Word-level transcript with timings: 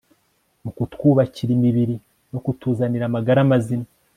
mu 0.63 0.71
kutwubakira 0.77 1.51
imibiri 1.57 1.95
no 2.31 2.39
kutuzanira 2.43 3.03
amagara 3.07 3.39
mazima 3.51 3.87